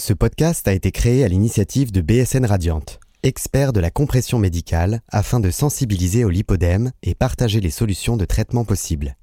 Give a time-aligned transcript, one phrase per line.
[0.00, 5.02] Ce podcast a été créé à l'initiative de BSN Radiante, expert de la compression médicale,
[5.10, 9.18] afin de sensibiliser au lipodème et partager les solutions de traitement possibles.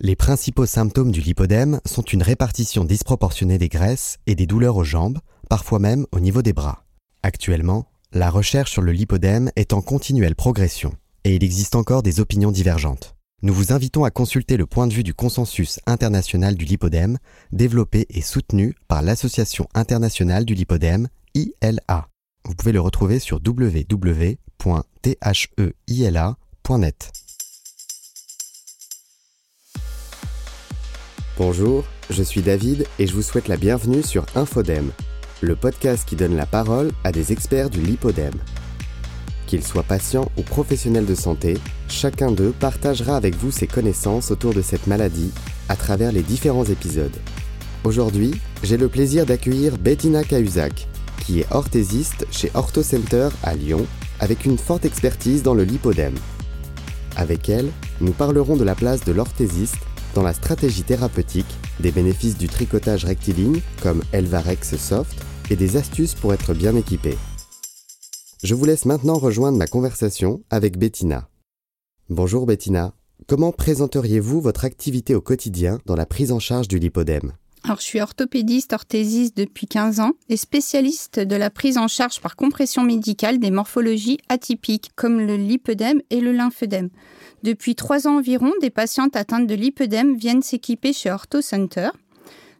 [0.00, 4.84] Les principaux symptômes du lipodème sont une répartition disproportionnée des graisses et des douleurs aux
[4.84, 5.18] jambes,
[5.48, 6.84] parfois même au niveau des bras.
[7.22, 10.92] Actuellement, la recherche sur le lipodème est en continuelle progression
[11.24, 13.16] et il existe encore des opinions divergentes.
[13.40, 17.18] Nous vous invitons à consulter le point de vue du consensus international du lipodème,
[17.52, 22.08] développé et soutenu par l'Association internationale du lipodème, ILA.
[22.44, 24.38] Vous pouvez le retrouver sur www.theila.net.
[31.36, 34.90] Bonjour, je suis David et je vous souhaite la bienvenue sur Infodème,
[35.42, 38.34] le podcast qui donne la parole à des experts du lipodème.
[39.48, 41.56] Qu'ils soient patients ou professionnels de santé,
[41.88, 45.32] chacun d'eux partagera avec vous ses connaissances autour de cette maladie
[45.70, 47.16] à travers les différents épisodes.
[47.82, 50.86] Aujourd'hui, j'ai le plaisir d'accueillir Bettina Cahuzac,
[51.24, 53.86] qui est orthésiste chez OrthoCenter à Lyon,
[54.20, 56.16] avec une forte expertise dans le lipodème.
[57.16, 57.70] Avec elle,
[58.02, 59.78] nous parlerons de la place de l'orthésiste
[60.14, 66.14] dans la stratégie thérapeutique, des bénéfices du tricotage rectiligne comme Elvarex Soft et des astuces
[66.14, 67.16] pour être bien équipé.
[68.44, 71.28] Je vous laisse maintenant rejoindre ma conversation avec Bettina.
[72.08, 72.94] Bonjour Bettina,
[73.26, 77.32] comment présenteriez-vous votre activité au quotidien dans la prise en charge du lipodème?
[77.64, 82.20] Alors, je suis orthopédiste, orthésiste depuis 15 ans et spécialiste de la prise en charge
[82.20, 86.90] par compression médicale des morphologies atypiques comme le lipodème et le lymphedème.
[87.42, 91.90] Depuis trois ans environ, des patientes atteintes de lipodème viennent s'équiper chez OrthoCenter.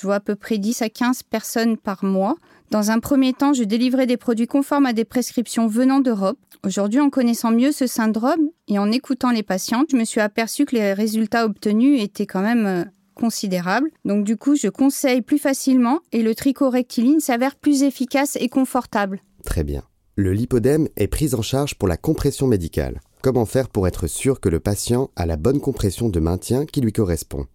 [0.00, 2.36] Je vois à peu près 10 à 15 personnes par mois
[2.70, 6.38] dans un premier temps, je délivrais des produits conformes à des prescriptions venant d'Europe.
[6.64, 10.66] Aujourd'hui, en connaissant mieux ce syndrome et en écoutant les patientes, je me suis aperçu
[10.66, 12.84] que les résultats obtenus étaient quand même euh,
[13.14, 13.90] considérables.
[14.04, 18.48] Donc du coup, je conseille plus facilement et le tricot rectiligne s'avère plus efficace et
[18.48, 19.20] confortable.
[19.44, 19.82] Très bien.
[20.14, 23.00] Le lipodème est pris en charge pour la compression médicale.
[23.20, 26.80] Comment faire pour être sûr que le patient a la bonne compression de maintien qui
[26.80, 27.46] lui correspond?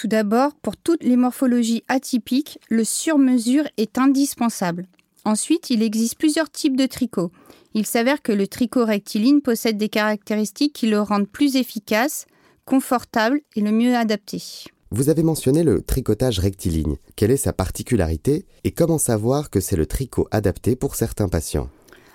[0.00, 4.86] Tout d'abord, pour toutes les morphologies atypiques, le sur-mesure est indispensable.
[5.26, 7.30] Ensuite, il existe plusieurs types de tricot.
[7.74, 12.24] Il s'avère que le tricot rectiligne possède des caractéristiques qui le rendent plus efficace,
[12.64, 14.42] confortable et le mieux adapté.
[14.90, 16.96] Vous avez mentionné le tricotage rectiligne.
[17.14, 21.68] Quelle est sa particularité et comment savoir que c'est le tricot adapté pour certains patients?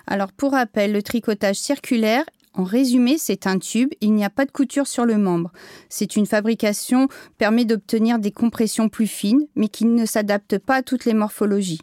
[0.08, 2.24] Alors pour rappel, le tricotage circulaire
[2.56, 5.52] en résumé, c'est un tube, il n'y a pas de couture sur le membre.
[5.90, 10.82] C'est une fabrication permet d'obtenir des compressions plus fines, mais qui ne s'adaptent pas à
[10.82, 11.82] toutes les morphologies.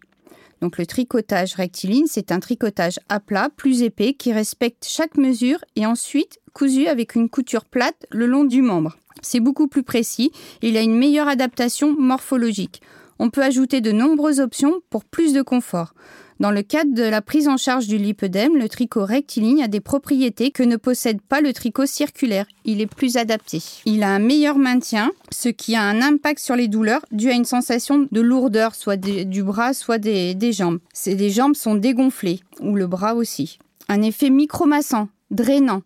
[0.61, 5.59] Donc le tricotage rectiligne, c'est un tricotage à plat, plus épais, qui respecte chaque mesure
[5.75, 8.97] et ensuite cousu avec une couture plate le long du membre.
[9.21, 12.81] C'est beaucoup plus précis il a une meilleure adaptation morphologique.
[13.19, 15.93] On peut ajouter de nombreuses options pour plus de confort.
[16.43, 19.79] Dans le cadre de la prise en charge du lipodème, le tricot rectiligne a des
[19.79, 22.47] propriétés que ne possède pas le tricot circulaire.
[22.65, 23.63] Il est plus adapté.
[23.85, 27.33] Il a un meilleur maintien, ce qui a un impact sur les douleurs dû à
[27.33, 30.79] une sensation de lourdeur, soit du bras, soit des, jambes.
[30.91, 33.57] Ces jambes sont dégonflées, ou le bras aussi.
[33.87, 35.81] Un effet micromassant, drainant.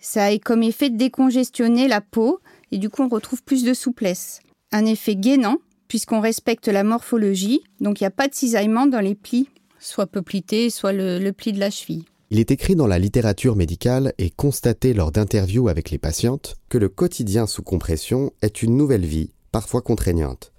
[0.00, 2.40] Ça a comme effet de décongestionner la peau
[2.72, 4.40] et du coup on retrouve plus de souplesse.
[4.72, 8.98] Un effet gainant, puisqu'on respecte la morphologie, donc il n'y a pas de cisaillement dans
[8.98, 9.48] les plis
[9.80, 12.04] soit peu plité, soit le, pli de la cheville.
[12.30, 16.78] Il est écrit dans la littérature médicale et constaté lors d'interviews avec les patientes que
[16.78, 20.52] le quotidien sous compression est une nouvelle vie, parfois contraignante.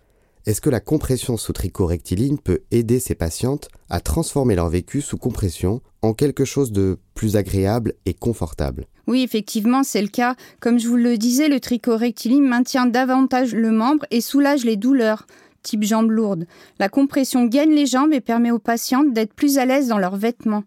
[0.48, 5.00] Est-ce que la compression sous tricot rectiligne peut aider ces patientes à transformer leur vécu
[5.00, 8.88] sous compression en quelque chose de plus agréable et confortable?
[9.06, 10.36] Oui, effectivement, c'est le cas.
[10.60, 14.78] Comme je vous le disais, le tricot rectiligne maintient davantage le membre et soulage les
[14.78, 15.28] douleurs
[15.62, 16.46] type jambes lourdes.
[16.80, 20.18] La compression gaine les jambes et permet aux patientes d'être plus à l'aise dans leurs
[20.18, 20.64] vêtements.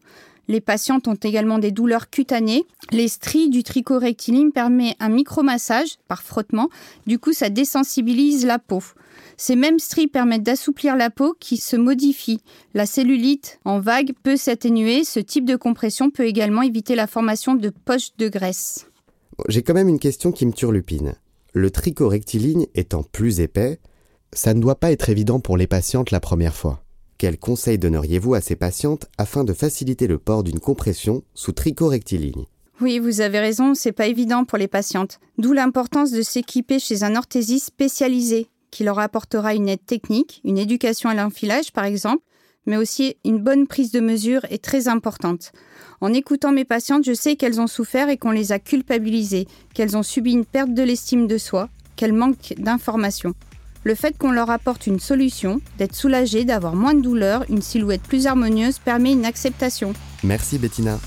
[0.49, 2.65] Les patientes ont également des douleurs cutanées.
[2.91, 6.69] Les stries du tricot rectiligne permet un micromassage par frottement.
[7.06, 8.82] Du coup, ça désensibilise la peau.
[9.37, 12.41] Ces mêmes stries permettent d'assouplir la peau qui se modifie.
[12.75, 15.05] La cellulite en vague peut s'atténuer.
[15.05, 18.87] Ce type de compression peut également éviter la formation de poches de graisse.
[19.49, 21.14] J'ai quand même une question qui me turlupine.
[21.52, 23.81] Le tricot rectiligne étant plus épais,
[24.34, 26.82] ça ne doit pas être évident pour les patientes la première fois.
[27.19, 31.88] Quels conseils donneriez-vous à ces patientes afin de faciliter le port d'une compression sous tricot
[31.88, 32.44] rectiligne
[32.81, 35.20] oui, vous avez raison, c'est pas évident pour les patientes.
[35.38, 40.58] D'où l'importance de s'équiper chez un orthésiste spécialisé qui leur apportera une aide technique, une
[40.58, 42.25] éducation à l'enfilage par exemple,
[42.66, 45.52] mais aussi une bonne prise de mesure est très importante.
[46.00, 49.96] En écoutant mes patientes, je sais qu'elles ont souffert et qu'on les a culpabilisées, qu'elles
[49.96, 53.34] ont subi une perte de l'estime de soi, qu'elles manquent d'informations.
[53.84, 58.02] Le fait qu'on leur apporte une solution, d'être soulagé, d'avoir moins de douleur, une silhouette
[58.02, 59.92] plus harmonieuse permet une acceptation.
[60.22, 60.98] Merci Bettina.